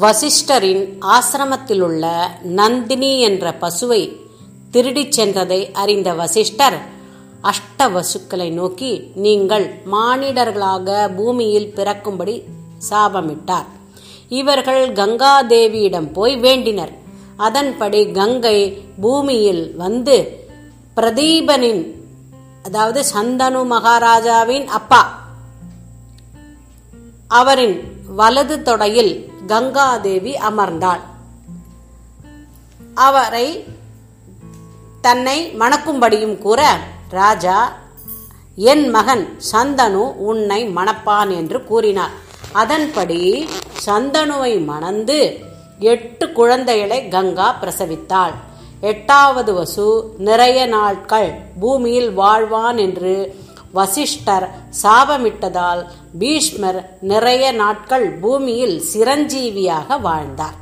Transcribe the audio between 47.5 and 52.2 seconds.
பிரசவித்தாள். எட்டாவது வசு நிறைய நாட்கள் பூமியில்